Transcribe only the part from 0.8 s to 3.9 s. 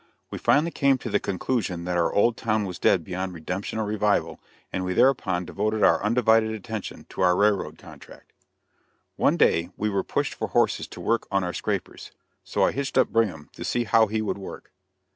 to the conclusion that our old town was dead beyond redemption or